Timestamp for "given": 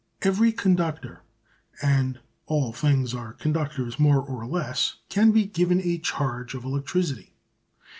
5.45-5.79